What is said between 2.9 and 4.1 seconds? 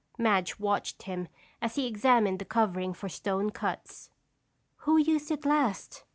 for stone cuts.